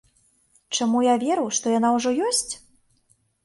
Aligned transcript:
Чаму 0.77 1.03
я 1.09 1.13
веру, 1.25 1.45
што 1.59 1.77
яна 1.77 1.95
ўжо 1.99 2.17
ёсць? 2.33 2.51